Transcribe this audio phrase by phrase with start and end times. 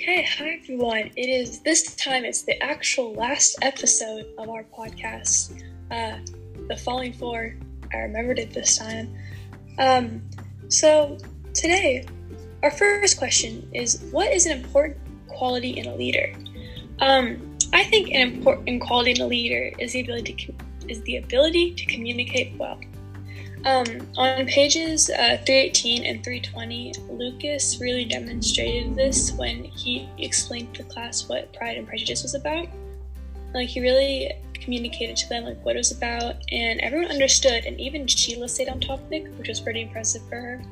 [0.00, 1.10] Okay, hi everyone.
[1.14, 5.62] It is this time, it's the actual last episode of our podcast.
[5.90, 6.16] Uh,
[6.68, 7.54] the Falling Four,
[7.92, 9.14] I remembered it this time.
[9.78, 10.22] Um,
[10.68, 11.18] so,
[11.52, 12.06] today,
[12.62, 14.96] our first question is What is an important
[15.28, 16.32] quality in a leader?
[17.00, 20.54] Um, I think an important quality in a leader is the ability to,
[20.88, 22.80] is the ability to communicate well.
[23.64, 30.82] Um, on pages uh, 318 and 320, Lucas really demonstrated this when he explained to
[30.82, 32.68] the class what Pride and Prejudice was about.
[33.52, 37.78] Like, he really communicated to them like what it was about, and everyone understood, and
[37.80, 40.62] even Sheila stayed on topic, which was pretty impressive for her.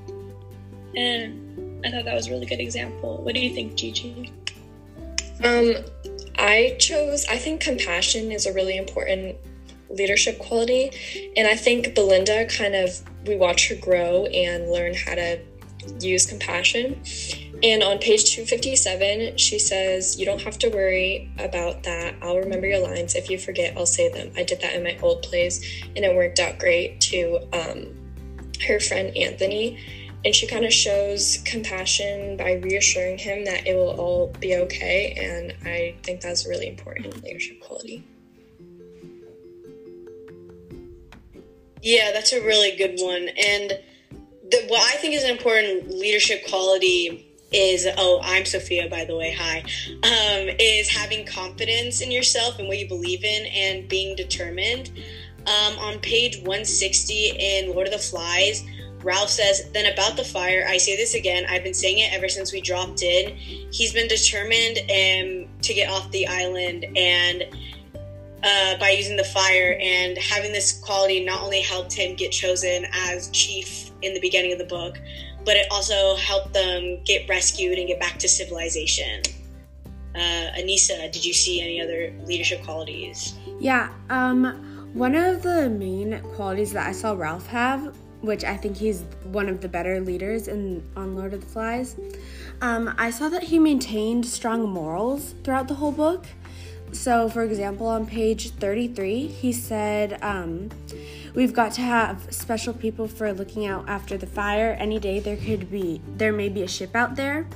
[0.97, 3.19] And I thought that was a really good example.
[3.23, 4.33] What do you think, Gigi?
[5.45, 5.75] Um,
[6.39, 9.37] I chose, I think compassion is a really important
[9.91, 10.91] leadership quality.
[11.37, 15.41] And I think Belinda kind of, we watch her grow and learn how to
[16.01, 17.01] use compassion.
[17.63, 22.15] And on page 257, she says, You don't have to worry about that.
[22.23, 23.15] I'll remember your lines.
[23.15, 24.31] If you forget, I'll say them.
[24.37, 25.65] I did that in my old plays,
[25.97, 27.95] and it worked out great to um,
[28.67, 29.79] her friend Anthony.
[30.25, 35.15] And she kind of shows compassion by reassuring him that it will all be okay.
[35.17, 38.05] And I think that's really important leadership quality.
[41.83, 43.29] Yeah, that's a really good one.
[43.29, 43.79] And
[44.51, 49.17] the, what I think is an important leadership quality is oh i'm sophia by the
[49.17, 49.61] way hi
[50.03, 54.91] um, is having confidence in yourself and what you believe in and being determined
[55.47, 58.65] um, on page 160 in lord of the flies
[59.03, 62.29] ralph says then about the fire i say this again i've been saying it ever
[62.29, 63.35] since we dropped in
[63.71, 67.45] he's been determined um, to get off the island and
[68.43, 72.87] uh, by using the fire and having this quality not only helped him get chosen
[72.93, 75.01] as chief in the beginning of the book,
[75.45, 79.23] but it also helped them get rescued and get back to civilization.
[80.15, 83.35] Uh, Anissa, did you see any other leadership qualities?
[83.61, 88.77] Yeah, um, one of the main qualities that I saw Ralph have, which I think
[88.77, 91.97] he's one of the better leaders in on Lord of the Flies,
[92.61, 96.25] um, I saw that he maintained strong morals throughout the whole book.
[96.93, 100.71] So, for example, on page 33, he said, um,
[101.35, 104.77] We've got to have special people for looking out after the fire.
[104.79, 107.47] Any day there could be, there may be a ship out there.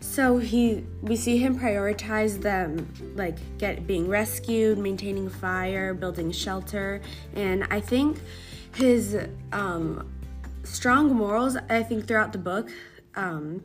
[0.00, 2.86] So he, we see him prioritize them,
[3.16, 7.00] like get being rescued, maintaining fire, building shelter,
[7.34, 8.18] and I think
[8.74, 9.16] his
[9.52, 10.06] um,
[10.62, 11.56] strong morals.
[11.70, 12.70] I think throughout the book,
[13.16, 13.62] um,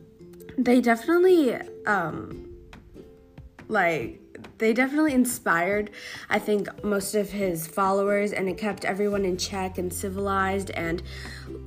[0.56, 1.54] they definitely
[1.86, 2.48] um,
[3.68, 4.20] like
[4.60, 5.90] they definitely inspired,
[6.28, 11.02] I think, most of his followers, and it kept everyone in check and civilized, and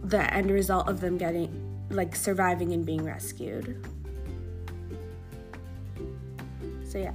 [0.03, 1.49] the end result of them getting,
[1.89, 3.83] like, surviving and being rescued.
[6.87, 7.13] So, yeah.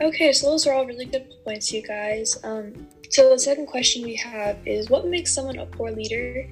[0.00, 2.38] Okay, so those are all really good points, you guys.
[2.44, 2.74] Um,
[3.10, 6.46] so the second question we have is what makes someone a poor leader?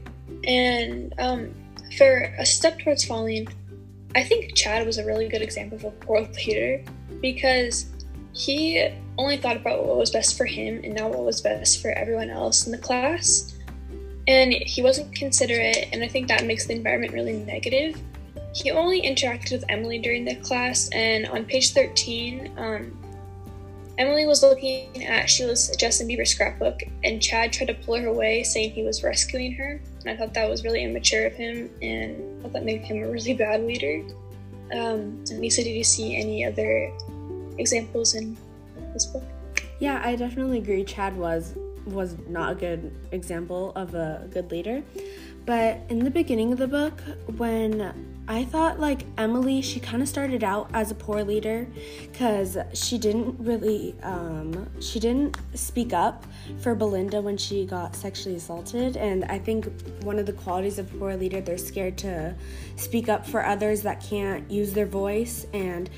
[0.45, 1.55] And um,
[1.97, 3.47] for a step towards falling,
[4.15, 6.83] I think Chad was a really good example of a poor leader
[7.21, 7.87] because
[8.33, 11.91] he only thought about what was best for him and not what was best for
[11.91, 13.55] everyone else in the class.
[14.29, 18.01] And he wasn't considerate, and I think that makes the environment really negative.
[18.55, 22.99] He only interacted with Emily during the class, and on page 13, um,
[23.99, 28.43] Emily was looking at Sheila's Justin Bieber scrapbook, and Chad tried to pull her away,
[28.43, 29.81] saying he was rescuing her.
[30.01, 33.03] And I thought that was really immature of him, and I thought that made him
[33.03, 34.03] a really bad leader.
[34.75, 36.93] Um, Lisa, did you see any other
[37.59, 38.37] examples in
[38.93, 39.25] this book?
[39.79, 40.85] Yeah, I definitely agree.
[40.85, 41.55] Chad was
[41.87, 44.83] was not a good example of a good leader.
[45.45, 47.01] But in the beginning of the book,
[47.37, 47.95] when
[48.27, 51.69] I thought like Emily, she kind of started out as a poor leader
[52.01, 56.27] because she didn't really, um, she didn't speak up
[56.59, 58.97] for Belinda when she got sexually assaulted.
[58.97, 59.69] And I think
[60.03, 62.35] one of the qualities of a poor leader, they're scared to
[62.75, 65.47] speak up for others that can't use their voice.
[65.53, 65.89] And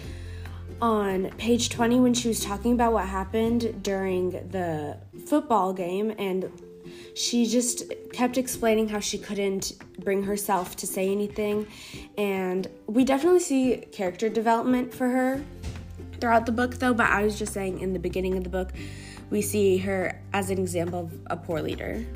[0.80, 6.50] on page 20, when she was talking about what happened during the football game and
[7.14, 11.66] she just kept explaining how she couldn't bring herself to say anything.
[12.16, 15.44] And we definitely see character development for her
[16.20, 16.94] throughout the book, though.
[16.94, 18.70] But I was just saying in the beginning of the book,
[19.30, 22.06] we see her as an example of a poor leader.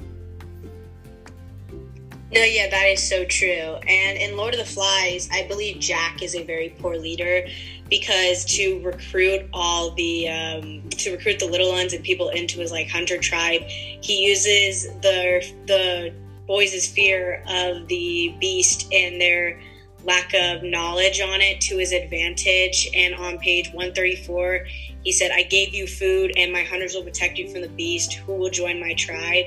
[2.32, 3.49] No, yeah, that is so true.
[3.49, 7.46] And in Lord of the Flies, I believe Jack is a very poor leader
[7.93, 12.73] because to recruit all the um, to recruit the little ones and people into his
[12.73, 16.15] like hunter tribe, he uses the the
[16.47, 19.61] boys' fear of the beast and their
[20.05, 22.89] lack of knowledge on it to his advantage.
[22.94, 24.67] And on page 134,
[25.05, 28.15] he said, I gave you food, and my hunters will protect you from the beast.
[28.15, 29.45] Who will join my tribe?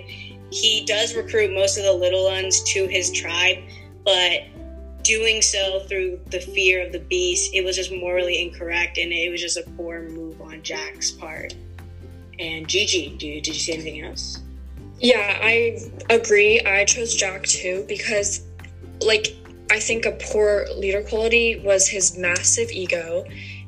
[0.51, 3.57] He does recruit most of the little ones to his tribe,
[4.03, 4.43] but
[5.05, 9.29] doing so through the fear of the beast, it was just morally incorrect, and it
[9.31, 11.55] was just a poor move on Jack's part.
[12.39, 14.39] And Gigi, did you, did you see anything else?
[14.99, 15.79] Yeah, I
[16.09, 16.59] agree.
[16.61, 18.41] I chose Jack too because,
[19.01, 19.35] like,
[19.69, 23.25] I think a poor leader quality was his massive ego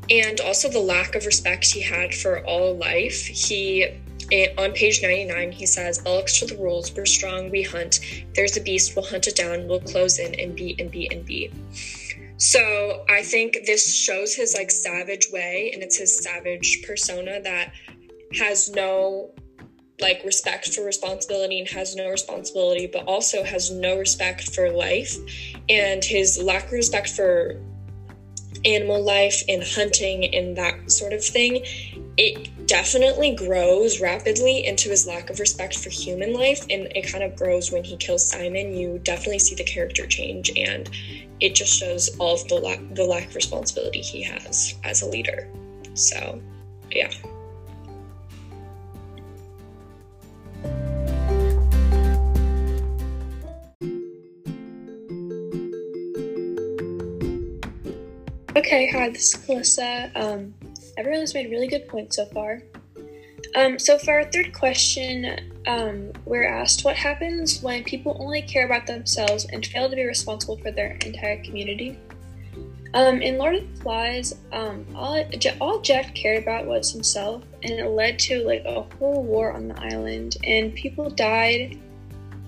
[0.09, 3.25] and also the lack of respect he had for all life.
[3.25, 3.87] He
[4.31, 8.00] Eh, on page 99, he says, Alex to the rules, we're strong, we hunt.
[8.35, 11.25] There's a beast, we'll hunt it down, we'll close in and beat and beat and
[11.25, 11.53] beat.
[12.38, 17.74] So I think this shows his like savage way and it's his savage persona that
[18.38, 19.33] has no
[20.00, 25.15] like respect for responsibility and has no responsibility, but also has no respect for life.
[25.69, 27.59] And his lack of respect for
[28.67, 31.63] animal life and hunting and that sort of thing,
[32.17, 37.23] it definitely grows rapidly into his lack of respect for human life and it kind
[37.23, 38.75] of grows when he kills simon.
[38.75, 40.89] You definitely see the character change and
[41.39, 45.07] it just shows all of the lack the lack of responsibility he has as a
[45.07, 45.47] leader.
[45.93, 46.41] So
[46.91, 47.11] yeah
[59.07, 60.12] hi, this is Calissa.
[60.18, 60.54] Um,
[60.98, 62.62] everyone's made really good points so far.
[63.56, 68.65] Um, so for our third question, um, we're asked what happens when people only care
[68.65, 71.98] about themselves and fail to be responsible for their entire community.
[72.94, 75.24] Um, in Lord of the Flies, um, all,
[75.62, 79.80] all cared about was himself, and it led to like a whole war on the
[79.80, 81.80] island, and people died.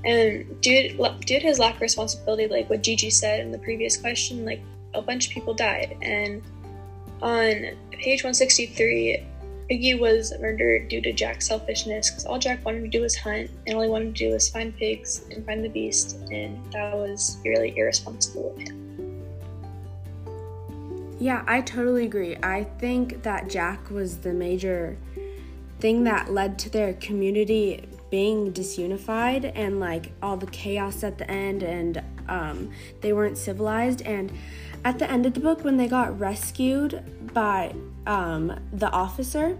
[0.03, 0.89] And due
[1.21, 4.61] due to his lack of responsibility, like what Gigi said in the previous question, like
[4.93, 5.97] a bunch of people died.
[6.01, 6.41] And
[7.21, 9.25] on page 163,
[9.69, 13.51] Piggy was murdered due to Jack's selfishness because all Jack wanted to do was hunt
[13.67, 16.95] and all he wanted to do was find pigs and find the beast, and that
[16.95, 18.79] was really irresponsible of him.
[21.19, 22.35] Yeah, I totally agree.
[22.41, 24.97] I think that Jack was the major
[25.79, 31.29] thing that led to their community being disunified and like all the chaos at the
[31.29, 32.71] end and um,
[33.01, 34.31] they weren't civilized and
[34.83, 37.03] at the end of the book when they got rescued
[37.33, 37.73] by
[38.07, 39.57] um, the officer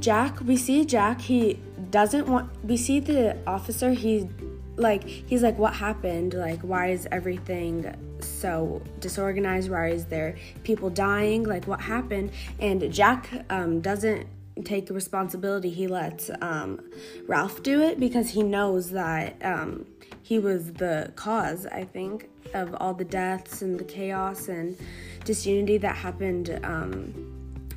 [0.00, 1.58] jack we see jack he
[1.90, 4.28] doesn't want we see the officer he
[4.76, 6.34] like he's like what happened?
[6.34, 9.70] Like why is everything so disorganized?
[9.70, 11.44] Why is there people dying?
[11.44, 12.30] Like what happened?
[12.60, 14.26] And jack um, doesn't
[14.64, 15.70] take responsibility.
[15.70, 16.80] He lets um,
[17.26, 19.86] ralph do it because he knows that um,
[20.26, 24.76] he was the cause i think of all the deaths and the chaos and
[25.24, 27.36] disunity that happened um,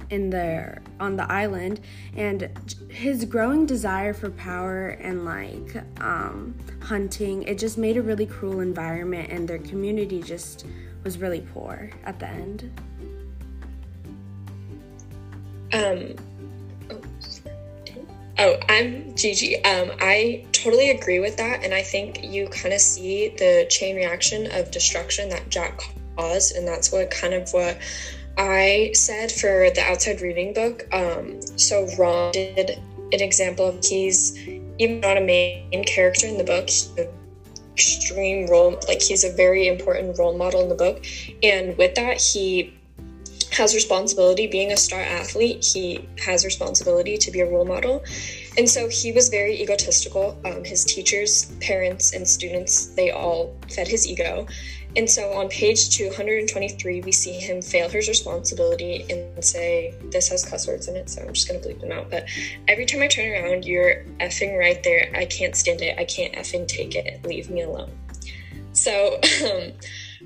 [0.10, 1.82] in the on the island.
[2.16, 2.50] And
[2.90, 8.60] his growing desire for power and like um, hunting it just made a really cruel
[8.62, 10.66] environment and their community just
[11.04, 12.72] was really poor at the end.
[15.72, 16.29] Um
[18.42, 19.62] Oh, I'm Gigi.
[19.66, 21.62] Um, I totally agree with that.
[21.66, 25.82] And I think you kind of see the chain reaction of destruction that Jack
[26.16, 26.56] caused.
[26.56, 27.78] And that's what kind of what
[28.38, 30.88] I said for the outside reading book.
[30.94, 32.82] Um, so Ron did
[33.12, 34.38] an example of he's
[34.78, 36.70] even not a main character in the book.
[37.74, 41.06] Extreme role, like he's a very important role model in the book.
[41.44, 42.74] And with that, he
[43.60, 48.02] has responsibility being a star athlete he has responsibility to be a role model.
[48.58, 50.40] And so he was very egotistical.
[50.46, 54.48] Um, his teachers parents and students they all fed his ego.
[54.96, 60.46] And so on page 223 we see him fail his responsibility and say this has
[60.46, 62.10] cuss words in it so i'm just going to bleep them out.
[62.10, 62.30] But
[62.70, 65.12] every time i turn around you're effing right there.
[65.14, 66.00] I can't stand it.
[66.00, 67.26] I can't effing take it.
[67.26, 67.92] Leave me alone.
[68.72, 69.74] So um,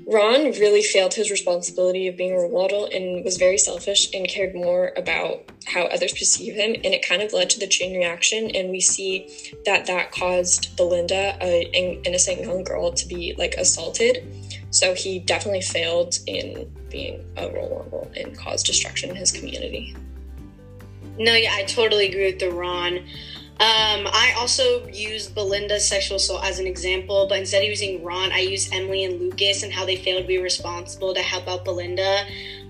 [0.06, 4.28] Ron really failed his responsibility of being a role model and was very selfish and
[4.28, 6.74] cared more about how others perceive him.
[6.74, 8.50] And it kind of led to the chain reaction.
[8.50, 9.28] And we see
[9.64, 14.26] that that caused Belinda, an innocent young girl, to be like assaulted.
[14.70, 19.96] So he definitely failed in being a role model and caused destruction in his community.
[21.16, 23.06] No, yeah, I totally agree with the Ron.
[23.60, 28.32] Um, I also used Belinda's sexual assault as an example, but instead of using Ron,
[28.32, 31.64] I used Emily and Lucas and how they failed to be responsible to help out
[31.64, 32.26] Belinda.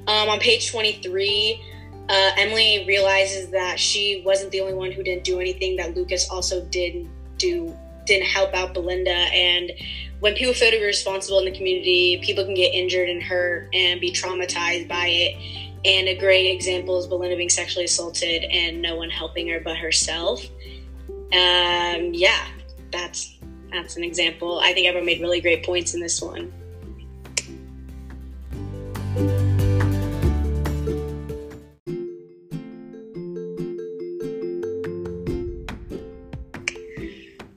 [0.06, 1.64] Um, on page 23,
[2.10, 6.28] uh, Emily realizes that she wasn't the only one who didn't do anything, that Lucas
[6.28, 7.74] also didn't do
[8.04, 9.10] didn't help out Belinda.
[9.10, 9.72] And
[10.20, 13.70] when people fail to be responsible in the community, people can get injured and hurt
[13.72, 15.64] and be traumatized by it.
[15.86, 19.76] And a great example is Belinda being sexually assaulted and no one helping her but
[19.76, 20.44] herself.
[21.32, 22.46] Um, yeah,
[22.90, 23.38] that's
[23.72, 24.60] that's an example.
[24.60, 26.52] I think everyone made really great points in this one.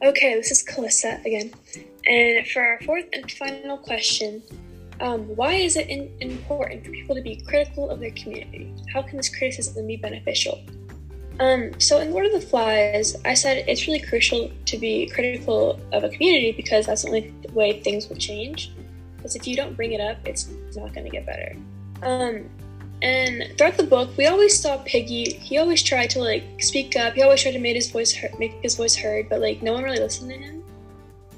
[0.03, 1.51] Okay, this is Calissa again.
[2.07, 4.41] And for our fourth and final question,
[4.99, 8.73] um, why is it in- important for people to be critical of their community?
[8.91, 10.59] How can this criticism be beneficial?
[11.39, 15.79] Um, so in Lord of the Flies, I said it's really crucial to be critical
[15.91, 18.71] of a community because that's the only way things will change.
[19.17, 21.55] Because if you don't bring it up, it's not going to get better.
[22.01, 22.49] Um,
[23.01, 25.33] and throughout the book, we always saw Piggy.
[25.33, 27.13] He always tried to like speak up.
[27.13, 29.83] He always tried to make his voice make his voice heard, but like no one
[29.83, 30.63] really listened to him.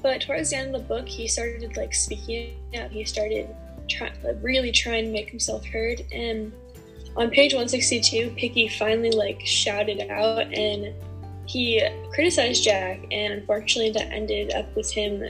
[0.02, 2.90] But towards the end of the book, he started like speaking out.
[2.90, 3.54] He started
[3.88, 6.02] trying, like, really trying to make himself heard.
[6.12, 6.52] And
[7.16, 10.94] on page 162, Piggy finally like shouted out and
[11.46, 13.00] he criticized Jack.
[13.10, 15.24] And unfortunately, that ended up with him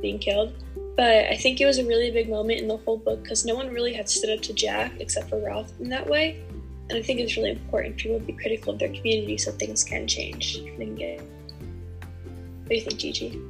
[0.00, 0.52] being killed.
[0.96, 3.54] But I think it was a really big moment in the whole book because no
[3.54, 6.42] one really had stood up to Jack except for Ralph in that way.
[6.88, 10.06] And I think it's really important people be critical of their community so things can
[10.06, 10.62] change.
[10.64, 11.20] Can get.
[11.20, 13.40] What do you think, Gigi?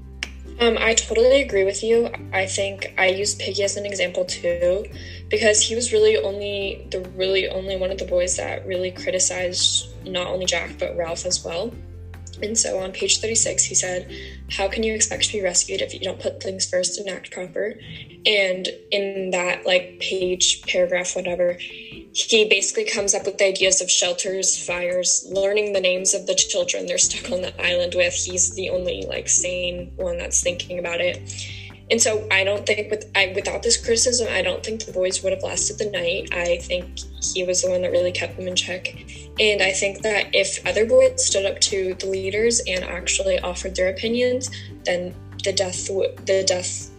[0.61, 2.11] Um, I totally agree with you.
[2.35, 4.85] I think I use Piggy as an example too,
[5.31, 9.89] because he was really only the really only one of the boys that really criticized
[10.07, 11.73] not only Jack but Ralph as well.
[12.43, 14.11] And so on page 36, he said,
[14.51, 17.31] How can you expect to be rescued if you don't put things first and act
[17.31, 17.75] proper?
[18.27, 19.40] And in that,
[19.71, 25.73] like, page, paragraph, whatever, he basically comes up with the ideas of shelters, fires, learning
[25.73, 28.13] the names of the children they're stuck on the island with.
[28.13, 31.23] He's the only, like, sane one that's thinking about it.
[31.91, 35.23] And so I don't think with I without this criticism, I don't think the boys
[35.23, 36.29] would have lasted the night.
[36.33, 37.01] I think
[37.35, 38.95] he was the one that really kept them in check.
[39.41, 43.75] And I think that if other boys stood up to the leaders and actually offered
[43.75, 44.51] their opinions,
[44.85, 46.91] then the death the death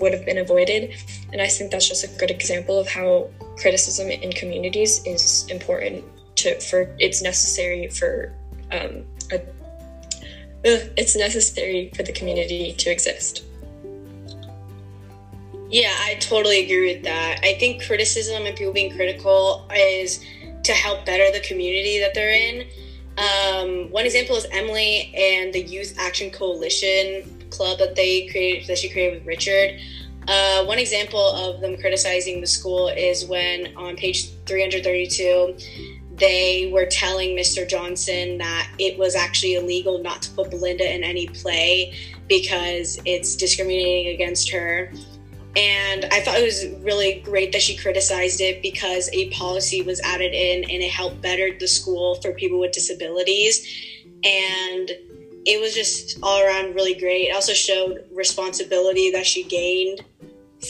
[0.00, 0.94] would have been avoided.
[1.32, 6.04] And I think that's just a good example of how criticism in communities is important
[6.36, 8.32] to for it's necessary for
[8.72, 13.44] um, a, uh, it's necessary for the community to exist.
[15.68, 17.40] Yeah, I totally agree with that.
[17.42, 20.24] I think criticism and people being critical is
[20.62, 22.66] to help better the community that they're in.
[23.18, 28.78] Um, one example is Emily and the Youth Action Coalition club that they created that
[28.78, 29.80] she created with Richard.
[30.28, 35.56] Uh, one example of them criticizing the school is when on page 332
[36.16, 37.68] they were telling Mr.
[37.68, 41.94] Johnson that it was actually illegal not to put Belinda in any play
[42.26, 44.90] because it's discriminating against her.
[45.56, 50.00] And I thought it was really great that she criticized it because a policy was
[50.02, 53.66] added in and it helped better the school for people with disabilities.
[54.22, 54.90] And
[55.46, 57.28] it was just all around really great.
[57.28, 60.04] It also showed responsibility that she gained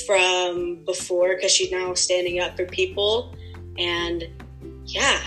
[0.07, 3.35] from before because she's now standing up for people.
[3.79, 4.29] And
[4.85, 5.21] yeah,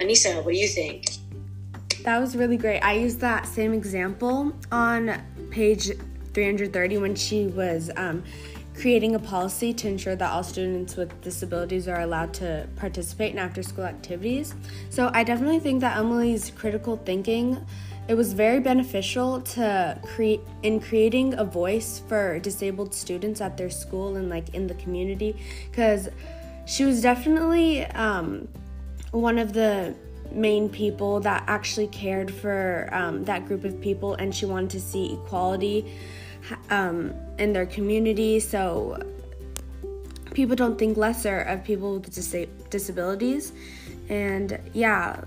[0.00, 1.04] Anissa, what do you think?
[2.04, 2.80] That was really great.
[2.80, 5.20] I used that same example on
[5.50, 5.90] page
[6.32, 8.22] 330 when she was um,
[8.80, 13.38] creating a policy to ensure that all students with disabilities are allowed to participate in
[13.38, 14.54] after school activities.
[14.88, 17.64] So I definitely think that Emily's critical thinking
[18.08, 23.70] it was very beneficial to create in creating a voice for disabled students at their
[23.70, 25.36] school and like in the community
[25.70, 26.08] because
[26.64, 28.48] she was definitely um,
[29.12, 29.94] one of the
[30.32, 34.80] main people that actually cared for um, that group of people and she wanted to
[34.80, 35.84] see equality
[36.70, 38.98] um, in their community so
[40.34, 43.52] people don't think lesser of people with dis- disabilities.
[44.08, 45.20] And yeah.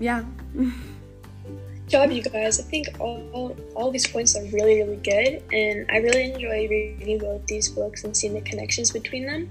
[0.00, 0.24] Yeah.
[1.88, 2.58] Job you guys.
[2.60, 5.42] I think all, all these points are really really good.
[5.52, 9.48] And i really enjoy reading both these books and seeing the connections between them.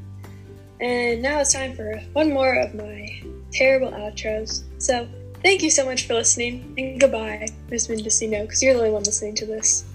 [0.81, 4.63] And now it's time for one more of my terrible outros.
[4.79, 5.07] So
[5.43, 9.03] thank you so much for listening and goodbye miss mendocino because you're the only one
[9.03, 9.85] listening to this